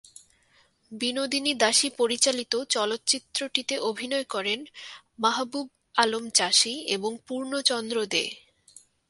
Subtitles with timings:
[0.91, 4.59] বিনোদিনী দাসী পরিচালিত চলচ্চিত্রটিতে অভিনয় করেন
[5.19, 5.67] মাহাবুব
[5.95, 8.23] আলম চাষী এবং পূর্ণচন্দ্র দে।